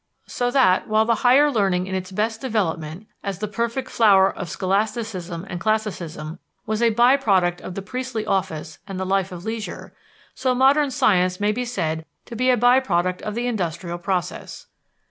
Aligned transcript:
So 0.25 0.49
that 0.49 0.87
while 0.87 1.05
the 1.05 1.13
higher 1.21 1.51
learning 1.51 1.85
in 1.85 1.93
its 1.93 2.11
best 2.11 2.41
development, 2.41 3.05
as 3.21 3.37
the 3.37 3.47
perfect 3.47 3.91
flower 3.91 4.35
of 4.35 4.49
scholasticism 4.49 5.45
and 5.47 5.59
classicism, 5.59 6.39
was 6.65 6.81
a 6.81 6.89
by 6.89 7.17
product 7.17 7.61
of 7.61 7.75
the 7.75 7.83
priestly 7.83 8.25
office 8.25 8.79
and 8.87 8.99
the 8.99 9.05
life 9.05 9.31
of 9.31 9.45
leisure, 9.45 9.93
so 10.33 10.55
modern 10.55 10.89
science 10.89 11.39
may 11.39 11.51
be 11.51 11.65
said 11.65 12.03
to 12.25 12.35
be 12.35 12.49
a 12.49 12.57
by 12.57 12.79
product 12.79 13.21
of 13.21 13.35
the 13.35 13.45
industrial 13.45 13.99
process. 13.99 14.65